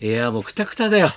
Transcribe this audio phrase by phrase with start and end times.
[0.00, 1.08] いやもうくたくただよ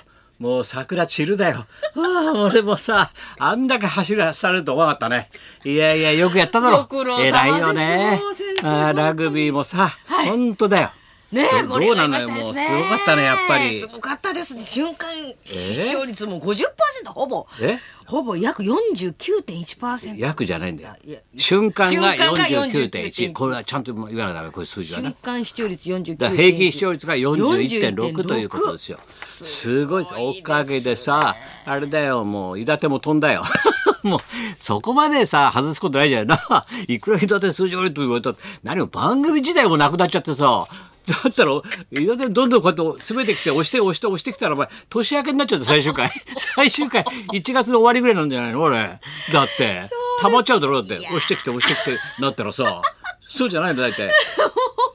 [0.42, 1.66] もう桜散るだよ。
[1.94, 5.30] ああ、俺もさ、あんだけ走らされると思わなかったね。
[5.64, 6.78] いやいや、よくやっただろ。
[6.90, 8.20] ご苦偉いよね
[8.64, 10.90] ああラグビーもさ、はい本当だよ。
[11.32, 12.28] ねえ、どうなのよ。
[12.28, 12.60] もうすごか
[12.96, 13.86] ったね、やっぱりす。
[13.86, 14.62] ごかったですね。
[14.62, 15.08] 瞬間
[15.46, 16.64] 視聴率も50%
[17.06, 17.46] ほぼ。
[17.60, 17.78] え？
[18.04, 20.18] ほぼ約49.1%。
[20.18, 20.94] 約じゃないんだよ。
[21.38, 22.90] 瞬間が瞬間が49.1。
[22.90, 25.16] 49.1これはちゃんと言わなダメ、これ数字は瞬ね。
[25.22, 26.16] 間視聴率49.1。
[26.18, 28.98] だから平均視聴率が41.6 41.6ということですよ。
[29.08, 33.44] すごい、おかげでさ、あれだよ、もう、伊達も飛んだよ。
[34.02, 34.18] もう、
[34.58, 36.66] そこまでさ、外すことないじゃんな。
[36.88, 40.66] いくら伊達数字悪いと言われたら、何も番組自体もなくなっちゃってさ、
[41.06, 41.52] だったら、
[41.90, 46.10] 伊達どんどんこうやって詰めてきて、押して押して押してきたら、お前、年明けになっちゃって最終回。
[46.36, 47.02] 最終回、
[47.32, 49.00] 1月の終わりぐらいなんじゃないの俺。
[49.32, 49.82] だって、
[50.20, 51.06] 溜まっちゃうだろ、だって。
[51.06, 52.82] 押してきて押してきて、なったらさ。
[53.28, 54.10] そうじゃないの、大体。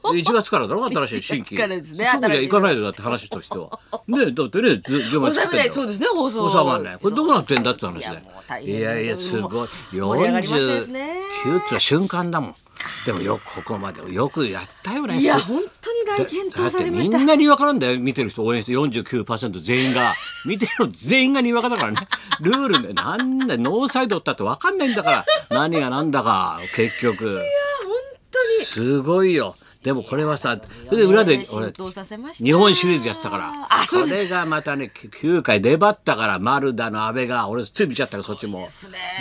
[0.04, 1.50] 1月からだろ新しい新規。
[1.56, 3.78] 1月からですねそうじゃいかないよだって話としては。
[4.06, 6.98] ねだってね、ず10万収めないそうですね放送収まんない。
[6.98, 9.68] これどうなってんだって話でいやいや、すごい。
[9.92, 12.54] 盛り上がりましたですね49って瞬間だもん。
[13.06, 15.18] でもよくここまでよくやったよね。
[15.18, 17.12] いやす本当に大健闘されました。
[17.12, 18.44] だってみんなにわかるんだよ見てる人。
[18.44, 20.14] 応援して49%全員が。
[20.44, 21.98] 見てるの全員がにわかだからね。
[22.40, 25.26] ルールでなんだノーサイドったってわかんないんだから。
[25.50, 27.28] 何が何だか結局。
[27.28, 27.40] 本
[28.30, 28.66] 当に。
[28.66, 33.52] すごいよでもこれはさそれで裏で俺日本シリーズやってたから。
[33.70, 38.66] あそれがまたね9回粘ったから丸田の阿部が俺つい見ちゃったからそっちも。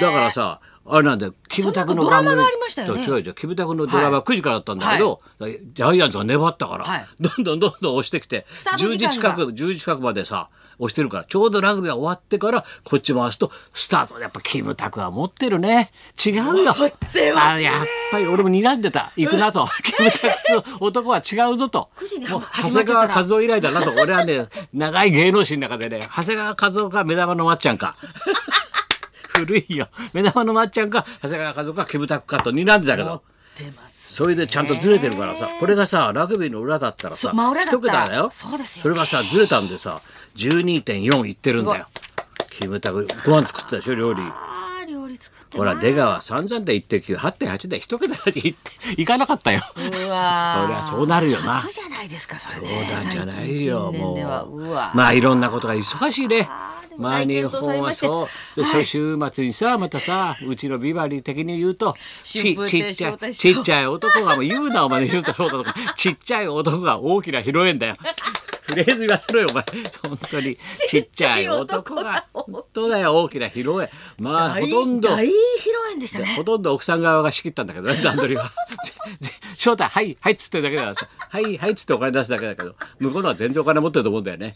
[0.02, 1.34] だからさあれなんだよ。
[1.50, 3.34] キムタクのドラマがありましたよ違う違う。
[3.34, 7.06] キムタクのドラマ9時からだったんだけど、ジャイアンツが粘ったから、はい。
[7.20, 9.12] どんどんどんどん押してきてスタート10時間が。
[9.12, 10.48] 時近く10時近くまでさ
[10.80, 11.24] 押してるから。
[11.24, 14.20] ちょうどラグビーが終わってからこっち回すとスタート。
[14.20, 15.92] やっぱキムタクは持ってるね。
[16.24, 16.44] 違うよ。
[16.44, 16.76] 持ってま
[17.10, 17.32] すね。
[17.32, 19.12] あやっぱり俺も睨んでた。
[19.16, 19.68] 行くなと。
[19.84, 21.90] キムタクと男は違うぞと。
[21.98, 23.92] 9時にもう始長谷川和夫以来だなと。
[23.92, 27.96] 俺はね 長い芸能史の中でね長谷川和夫か目玉のまっちゃんか。
[29.34, 29.88] 古いよ。
[30.14, 33.24] 目玉のまっちゃんか長谷川和夫かキムタクかと睨んでたけど。
[33.58, 35.50] 出ますそれでちゃんとずれてるからさ。
[35.60, 38.30] これがさラグビーの裏だったらさ一桁だよ。
[38.32, 38.80] そうですよ。
[38.80, 40.02] ねそれがさずれたんでさ
[40.38, 41.88] 12.4いってるんだよ。
[42.50, 44.22] キムタクご飯作ってたでしょ料理。
[44.88, 48.56] 料理作ってほら出川散々で1.98.8で一桁でいっ
[48.96, 49.62] ていかなかったよ。
[49.76, 50.62] うわー。
[50.66, 51.62] そりゃそうなるよな。
[51.62, 52.90] そうじゃないですかそれそうね。
[52.94, 54.66] なんじゃないよもう。
[54.68, 56.48] まあいろんなことが忙しいね。
[56.98, 67.98] まあ日本はそうでそう週末にさまたさうちのビバリー的に言うと ちちっちゃいちっちゃい男がもう言うなお前言うたそうだとかちっちゃい男が大きな披露宴だよ
[68.68, 69.64] フレーズ言わせろよお前。
[70.08, 70.58] 本当に。
[70.90, 72.26] ちっちゃい男が。
[72.34, 73.16] 本当だよ。
[73.16, 73.90] 大きな披露宴。
[74.20, 75.10] まあほ大とんど。
[75.10, 75.34] 大披露
[75.92, 76.36] 宴でしたね。
[76.36, 78.44] ほとんど奥さん側が仕切ったんだけどね 段取りは。
[78.84, 81.08] ぜぜ翔太はいはいっつってるだけだからさ。
[81.30, 84.56] はいはいっつってお金出すだけだけど向こうのは全然お金持ってると思うんだよね。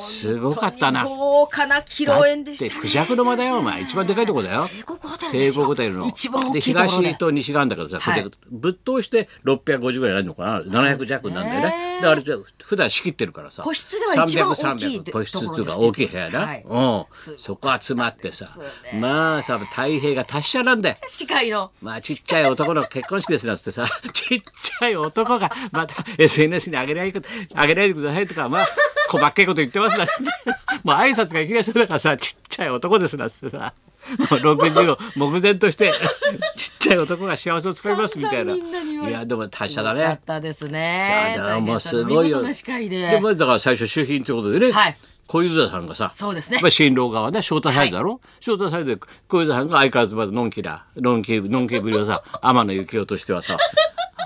[0.00, 1.04] すごかったな。
[1.04, 2.80] 豪華な披露宴でしたね。
[2.80, 3.82] クジャクの間だよお前。
[3.82, 4.68] 一番でかいとこだよ。
[4.68, 4.97] 帝国
[5.32, 6.06] 帝国ホテルの。
[6.06, 8.30] 一番大できいところで東と西があるんだけどさ、はい。
[8.50, 11.88] ぶっ通して650ぐらいになるのかな？700弱になるんだよね。
[12.00, 16.64] であれじゃ普段仕切ってるからさ個室では一番大きい300 300個室っていうか大きい部屋だ、はい。
[16.64, 17.04] うん。
[17.38, 18.48] そこ集まってさ
[18.92, 19.00] ね。
[19.00, 20.96] まあさ太平が達者なんだよ。
[21.06, 21.72] 司会の。
[21.82, 27.20] まあちっちゃい男の結婚式ですなんつってさ ちっちゃい男がまた SNS に上げないで
[27.54, 28.68] 上げないでくださいとかまあ
[29.08, 30.12] 細かいこと言ってますなんて。
[30.84, 33.72] もう挨拶がいきなりそうだからさちっちゃい男ですなんつってさ
[34.18, 35.92] 60を目前として
[36.56, 38.54] ちっちゃい男が幸せをつかみますみたいな。
[38.54, 38.60] い
[39.12, 40.20] やでも達者だよかっね。
[40.26, 41.34] たですね。
[41.36, 42.42] だからもうすごいよ。
[42.42, 42.48] で。
[42.88, 44.96] でまずだから最初主賓ということでね、はい。
[45.26, 46.58] 小遊三さんがさそうですね。
[46.62, 53.58] まあ、新郎側ね翔太サイドだろ、翔太サイドで小遊三さんが相変わらずまだのんきなのんきのんきぶりをさ天野幸雄としてはさ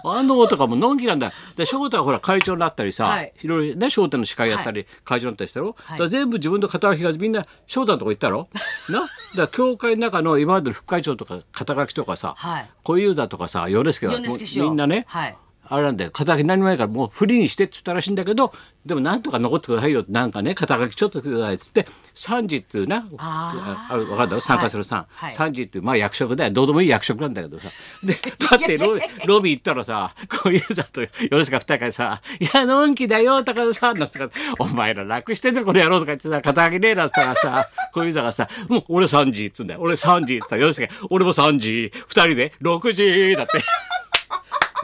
[0.05, 1.27] あの男ものんきなんだ。
[1.29, 3.33] よで翔太はほら会長になったりさ、はい。
[3.43, 6.09] いろいろね翔太の司会やったり、会長になったりしたろ、はい。
[6.09, 8.49] 全部自分の肩書きがみんな翔太のとこ行ったろ？
[8.89, 9.09] な？
[9.37, 12.71] だ教会の中の今までの副会長とか肩書きとかさ、はい。
[12.83, 14.65] 小遊三とかさ米助はもう米助師匠。
[14.65, 18.53] みんなね、はいあれなんだよ肩書き何もないからもうフリーにしてって言ったらしいんだけど
[18.85, 20.05] でもなんとか残ってくださいよ。
[20.09, 26.51] なんかね肩書きちょっとくださいっつって三時っていうなあああ分かんだろ参加する三、はい三時っていうまあ役職だよ。
[26.51, 27.69] どうでもいい役職なんだけどさ。
[28.03, 39.81] でパッてロ ロビー行ったらさ小遊三と吉川二人がさ「いやのんきだよ高田さん」なんつって「お前ら楽してんだこれやろう」とか言ってさ肩書きねえなっつったらさ小遊三がさ「もう俺三時」っつうんだよ。
[39.81, 43.63] 俺三時っつったら吉川俺も三時二人で六時だって。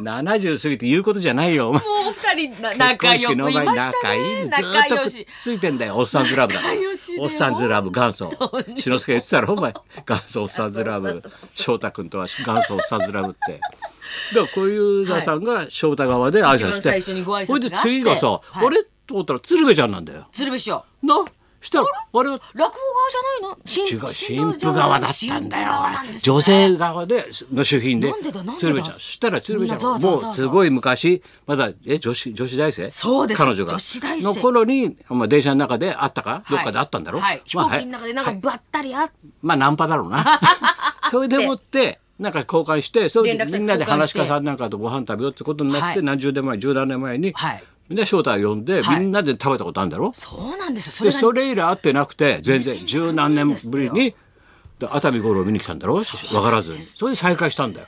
[0.01, 1.73] 70過ぎて言うことじゃないよ。
[1.73, 1.81] もう
[2.13, 4.23] 二人な仲良くいました仲いい。
[4.23, 4.43] ね。
[4.45, 6.61] ずっとついてんだよおっさんずラブだ
[7.21, 8.31] おっさんずラブ元祖。
[8.77, 9.55] 志の輔言ってたろ？
[9.55, 9.75] お前。
[10.07, 11.23] 元祖おっさんずラブ。
[11.55, 13.61] 翔太君とは元祖おっさんずラブって。
[14.35, 18.67] だから小遊三さんが翔太側で挨拶して、ほいで次がさ、はい。
[18.67, 18.85] あれ？
[19.07, 20.27] と思ったら鶴瓶ちゃんなんだよ。
[20.33, 20.85] 鶴瓶師匠。
[21.03, 21.25] な？
[21.61, 22.31] したらあれ？
[22.31, 22.71] は落語側
[23.11, 23.59] じゃないの？
[23.77, 24.01] 違う
[24.51, 25.73] 神父側だったんだよ
[26.23, 28.43] 女性側での主賓でなんでだ？
[28.43, 28.59] なんでだ？
[28.59, 28.95] 鶴瓶ちゃん。
[28.95, 32.91] そしたら鶴瓶ちゃんもうすごい昔まだえ女子女子大生？
[32.91, 33.39] そうです。
[33.39, 33.73] 彼女が。
[33.73, 34.25] 女子大生。
[34.25, 36.45] の頃に、まあ、電車の中で会ったか？
[36.49, 39.13] どっかで会ったんだろ、はい、飛まあ行機の中でなんかばったりあっ
[39.43, 40.41] まあナンパだろうな。
[41.11, 46.03] それでもって、なんか交換して、それで連絡先みんなで話し家さんなんかとご飯食べようってことになって、はい。
[46.03, 47.33] 何十年前、十何年前に、
[47.89, 49.01] はいみんな翔太を呼んで、はい。
[49.01, 50.13] みんなで食べたことあるんだろ？
[50.15, 50.93] そうなんですよ。
[50.93, 54.15] そで、れがそれ以来会ってなくて、全然2003十何年ぶりに、
[54.79, 55.95] で熱海五郎見に来たんだろ？
[55.97, 56.03] わ
[56.43, 56.81] からずに。
[56.81, 57.87] それで再会したんだよ。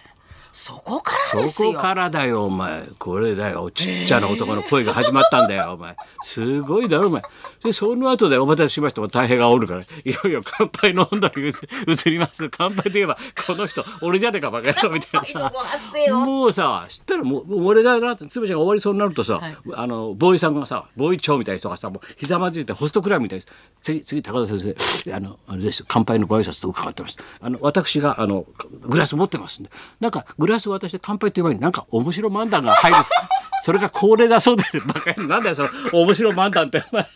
[0.52, 2.88] そこからですよそこからだよ、お前。
[2.99, 3.70] これだよ。
[3.70, 5.97] ちっちゃな男の声が始まったんだよ、お前。
[6.23, 7.23] すごいだろ、お前。
[7.62, 9.06] で、その後でお待たせしました。
[9.06, 11.52] 大変がおるから、いよいよ乾杯の温度に移
[12.06, 12.49] 移ります。
[12.50, 15.52] 乾杯といえば、この人、俺じゃねえか、バカ野郎、みたいなさ
[16.14, 23.44] もうさ、知ったらもう、俺がなって、つぶちゃんが終わりそうになるとさ、はいあの、ボーイさんがさ、ボーイ長みたいな人がさ、もうひざまずいてホストクラブみたいに、
[23.82, 24.75] 次、次、高田先
[25.05, 27.17] 生、あの、あれですよ乾杯のご挨拶と伺ってます。
[27.41, 28.46] あの、私が、あの、
[28.82, 29.70] グラス持ってますんで、
[30.00, 32.97] なんか、グラス渡して乾杯っていう前になんか面白漫談が入る。
[33.63, 36.83] それが恒例だそうで、バカ野郎なんだよ、その、面白漫談って。
[36.91, 37.07] お前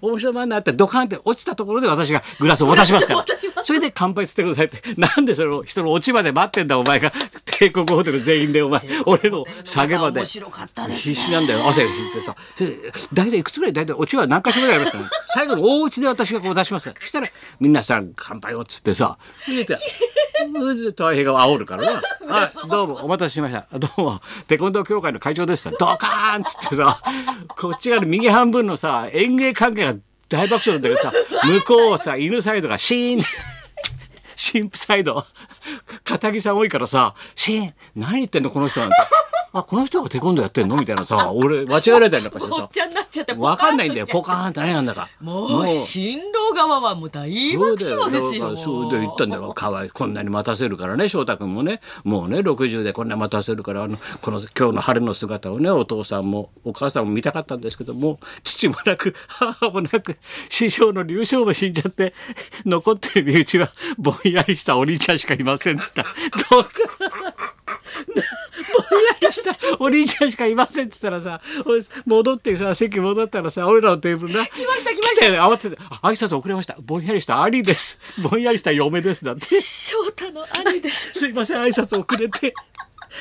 [0.00, 3.24] 面白漫談ってドカンって落ちたところで私がグラスを渡しますから。
[3.62, 4.82] それで乾杯してくださいって。
[4.96, 7.12] なんでその人の落ちまで待ってんだ、お前が。
[7.44, 10.20] 帝国ホテル全員で、お前、俺の下げまで。
[10.20, 11.14] 面白かったですね。
[11.14, 11.68] 必死なんだよ。
[11.68, 12.36] 汗が引いてさ。
[12.58, 15.10] で大体いくつぐらい大体オチは何回しぐらいありますかね。
[15.28, 17.28] 最後の大オチで私がこう出しますからそしたら
[17.60, 19.16] みんなさ乾杯をっつってさ
[19.46, 23.66] 入れて太平が煽るからな「あどうもお待たせしました。
[23.78, 27.00] どうもテコンドー協会の会長です」ドカーンっつってさ
[27.48, 29.94] こっち側の右半分のさ園芸関係が
[30.32, 31.12] 大爆笑なんだけどさ
[31.46, 33.24] 向こうさ犬サイドがシーン。
[34.52, 35.24] 神父サイド。
[36.04, 37.74] 片木さん多いからさ「シーン。
[37.94, 38.96] 何言ってんのこの人」なんて
[39.52, 49.52] 「あこの人がテコンドーやってんの?」みたいなさ俺間違えられたりなんかしてさおっちゃんになっちゃって分かんないんだよポポカカーンって何なんだかもう新郎側はもう大爆笑ですよそうで言ったんだよ。
[49.52, 49.90] かわいい。
[49.90, 51.80] こんなに待たせるからね、翔太君もね。
[52.04, 60.16] もうね、60でこんな待たせるから、あの、この今日の晴れの姿をね、お父さんもお母さんも見たかったんですけども、父もなく、母もなく、
[60.48, 62.14] 師匠の龍将も死んじゃって、
[62.64, 66.54] 残ってる身内はぼんやりしたお兄ちゃんしかいませんって言った。
[66.54, 66.70] どうか。
[69.32, 71.40] したお兄ちゃんしかいませんって言ったらさ、
[72.06, 74.46] 戻ってさ、席戻ったらさ、俺らのテーブルな。
[74.46, 76.76] 来ました来ましたよ慌てて、あ挨拶遅れました。
[76.80, 77.98] ぼんやりした兄です。
[78.22, 79.24] ぼんやりした嫁です。
[79.24, 79.44] だって。
[79.46, 82.54] 翔太の兄です すいません、挨拶遅れて。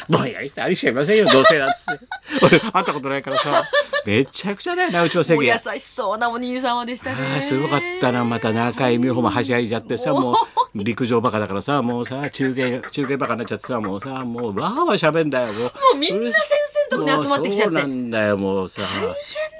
[0.09, 2.45] ぼんやりした兄しかいませんよ、どうせなんつって。
[2.45, 3.63] 俺、会ったことないからさ、
[4.05, 5.53] めちゃくちゃだよな、うちの優。
[5.77, 7.41] しそうなお兄様でしたね。
[7.41, 10.35] すごかったなまた中井美穂もはしゃいじゃってさもう。
[10.73, 15.71] 陸上バカだからさもうさ中継中継バカになっちゃってさもうさもうわーわーしゃべんだよもう。
[15.97, 16.43] みんな先
[16.89, 17.79] 生のとこに集まってきちゃって。
[17.81, 18.81] そうなんだよもうさ。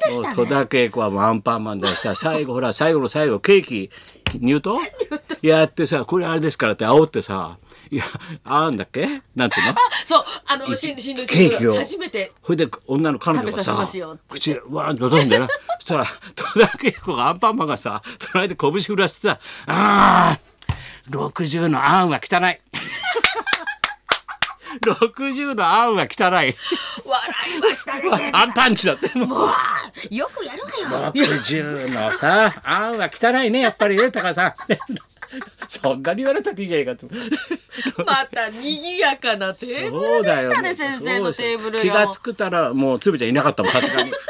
[0.06, 0.36] でしたね。
[0.36, 3.90] 戸田恵子はもうアンパンマンだしさ最後ほら最後の最後ケーキ
[4.40, 4.80] 入刀
[5.42, 7.58] やってさこれあれですからって煽ってさ
[7.90, 8.04] いや
[8.44, 9.22] あんだっけ？
[9.36, 9.76] なんつうの？
[10.06, 11.76] そうあの新新郎ケーキを。
[11.76, 12.32] 初めて。
[12.42, 13.74] ほいで女の彼女がさ
[14.30, 15.48] 口わーんと出すんだよな
[15.80, 16.06] そしたら
[16.36, 18.02] 戸田恵子がアンパンマンがさ
[18.32, 22.60] 隣で拳振らしてさ「あー60のあんは汚い」
[24.86, 26.30] 60のあんは汚い。
[26.30, 28.32] 笑いましたね。
[28.34, 29.50] あんパンチだってもう。
[30.16, 31.12] よくやるわよ。
[31.14, 34.54] 60のさあんは汚いねやっぱりね高さん
[35.72, 37.08] そんなに言われたっていいじゃないかと
[38.06, 44.12] また賑やかなテーブそうだよルでしたね先生のテーブル気がつくたらもうつぶちゃんいなかったもんさすがに。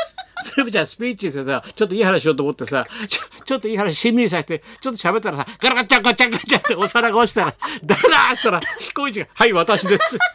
[0.43, 10.25] つぶちゃんスピーチしてさちょっといい話しようと思ってさちょちょっといい話しんみりさせてちょっと喋ったらさガラガッチャンガッチャンガッチャンってお皿が落ちたら「誰だ?」って言ったら彦一が「はい私です」って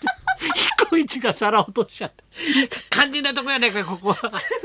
[0.85, 2.25] 彦一が皿落としちゃって
[2.91, 4.17] 肝心なとこやねここは。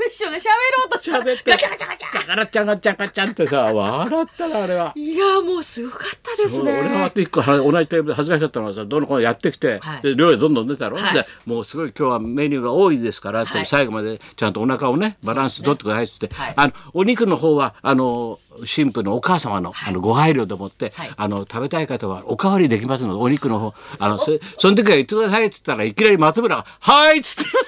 [0.08, 1.00] 一緒で喋ろうと。
[1.00, 1.50] したら喋って。
[1.50, 2.28] ガチャガチャガチャ。
[2.28, 4.92] ガラッチャンガッチャンガッチャンってさ笑ったなあれは。
[4.94, 10.02] いやもうすごかったです俺がね一個は同じテーブルで恥ずかしかったのはさどの子やってきて、はい。
[10.02, 11.14] で料理どんどん出たろ、はい。
[11.14, 13.66] でもうすごい今日はメニューが多いですからはい。
[13.66, 16.54] 最後までちゃんとお腹をねバランス取ってくださいって、はい。
[16.56, 21.10] あのお肉の方はあの神父のお母様の,、あのご配慮でもって、はい。
[21.16, 27.61] あの食べたい方はおかわりできますのでお肉の方あのそその時は言ってくださいっつったらいきなり松村が「はい」っつって。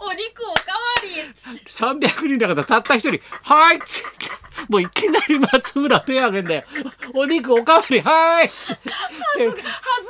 [0.00, 1.70] お肉おかわりっつって。
[1.70, 4.08] 300人だからたった一人「はい!」っつって。
[4.68, 6.62] もういきなり松村手挙げんだよ
[7.14, 8.00] 「お肉おかわり。
[8.00, 8.54] はい!」って。
[9.36, 9.52] 恥ず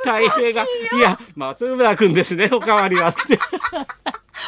[0.03, 0.29] かしいよ。
[0.29, 0.65] 太平が
[0.97, 3.39] 「いや松村君ですねおかわりは」って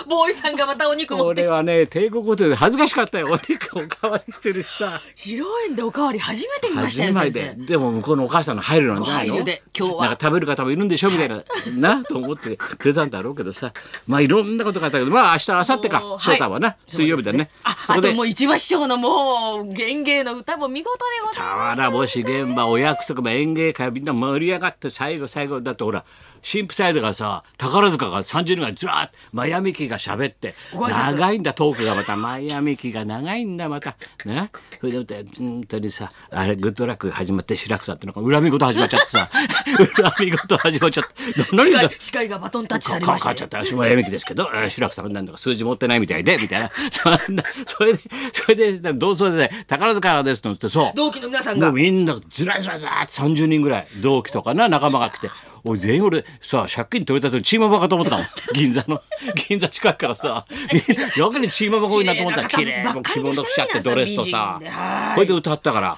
[0.07, 1.47] ボーイさんがまたお肉持ってきて。
[1.47, 3.27] 俺はね帝国ホテルで恥ずかしかったよ。
[3.31, 4.99] お肉おかわりしてるしさ。
[5.15, 7.39] 披露宴でおかわり初めて見ましたよ先生。
[7.55, 9.43] てでも向こうのお母さんの入るのじゃないの？
[9.43, 10.05] で今日は。
[10.05, 11.43] なんか食べる方もいるんでしょみたいな。
[11.77, 13.71] なと思ってくれたんだろうけどさ。
[14.07, 16.01] まあいろんなことがあったけどまあ明日明後日か。
[16.19, 17.49] 翔太はな、水曜日だね。
[17.63, 25.61] ああともう一番師匠のもう弦芸の歌も見事でございました俵星現場お約束も演芸会みんな盛り上がって最後最後。
[25.61, 26.03] だってほら
[26.43, 32.15] 神父サイドがさ宝塚が30人がずらーっとマイアミキが喋って長いんだトークがまた。
[32.15, 33.95] マイアミキが長いんだまた。
[34.25, 34.49] ね。
[34.79, 39.29] それで本当にさあれグッドラック始まって白くさんってなんか恨み事始まっちゃってさ。
[40.17, 41.55] 恨み事始まっちゃって。
[41.55, 46.71] 何司が会司会がバトンタッチされかましたねかっちゃった私もやみきですけどえー白くさんなんだか数字持ってないみたいでみたいな。
[46.91, 47.99] そんなそれで
[48.33, 50.91] それで同窓で、ね、宝塚ですのってそう。
[50.95, 55.29] 同期の皆さんもがうみんなずらずらずらって30人ぐらい同期とかな仲間が来て。
[55.63, 58.25] 俺全員俺さ借金取れた時チーママかと思ったもん。
[58.53, 59.01] 銀座の
[59.47, 60.45] 銀座近くからさ。
[60.71, 62.83] みんなやけにチーママ多いなと思ったら綺綺麗。
[62.83, 64.59] な着物着ちゃってドレスとさ。
[65.15, 65.95] これで歌ったから。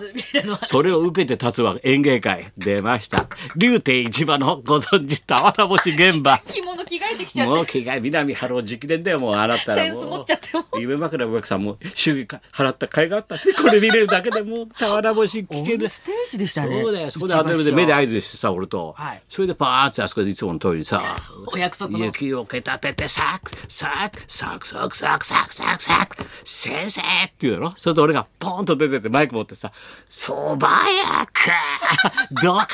[0.66, 3.28] それを受けて立つは演芸会出ました。
[3.56, 7.54] 竜亭市場のご存知俵星現場着物着替えてきちゃって。
[7.54, 9.86] もう着替え南春夫直伝だよもう洗ったらもう。
[9.86, 10.82] センス持っちゃってもう。
[10.82, 15.88] 夢枕お客さんも祝儀か払った甲斐があったこれ見れるだけでもう俵星聞ける。
[15.88, 16.82] ステージでしたね。
[16.82, 19.24] そうだよそこでアドリブで目で合図してさ俺と、はい。
[19.30, 21.02] それでパーってあそこでいつもの通りにさ
[21.48, 22.06] お約束の。
[22.06, 29.72] 雪をけたててサクサクサクサクサクサクサクサク先生って言うだろそうすると俺がポンと出てってマイク持ってさ
[30.10, 32.68] 素早くどうか。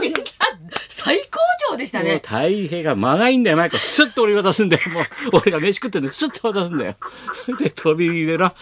[0.00, 0.18] みんな
[0.88, 2.20] 最高潮でしたね。
[2.20, 3.78] 大変が長いんだよマイクを。
[3.78, 5.04] スッと俺に渡すんだよもう。
[5.42, 6.96] 俺が飯食ってるのにスッと渡すんだよ。
[7.58, 8.54] で飛び入れな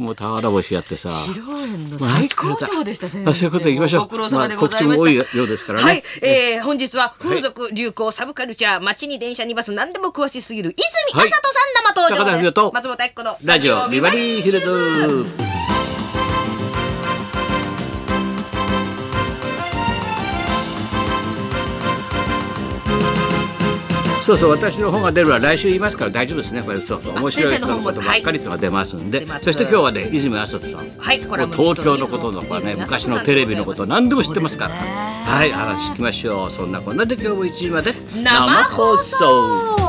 [0.00, 1.10] もう俵星やってさ。
[1.10, 3.24] 披露宴の最高潮でした先生。
[3.26, 4.08] まあそういうことでいきましょう。
[4.08, 5.84] ごまあございました、告知も多いようですからね。
[5.84, 15.79] はい、えー、本日は風俗、流行サブカルチャー街に電車にバス何でも詳しすぎる泉はい麻人さん生登場です、高田文夫と松本明子のラジオビバリーヒルズ
[24.22, 26.62] そうそう私の本が出るは来週言いますから大丈夫ですね。
[26.62, 30.90] これそうそう面白い先生のことばっかりとか出ますんで、出ますそして今日はね泉麻人さん。
[30.98, 34.74] はい東京のこととかね昔のテレビのこと何でも知ってますから。
[34.74, 34.80] ね。
[35.24, 36.50] はい話聞きましょう。
[36.50, 37.92] そんなこんなで今日も1時まで。
[38.22, 39.79] 生放送